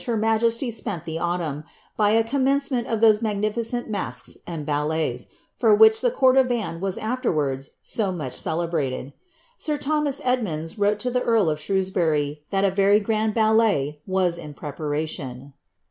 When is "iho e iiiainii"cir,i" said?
3.03-3.87